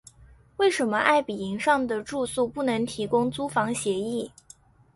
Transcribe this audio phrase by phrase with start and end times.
[0.57, 4.31] 为什么爱迎彼上的住宿不能提供租房协议？